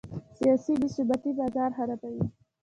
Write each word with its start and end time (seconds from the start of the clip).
سیاسي 0.37 0.71
بې 0.79 0.87
ثباتي 0.95 1.31
بازار 1.39 1.69
خرابوي. 1.77 2.23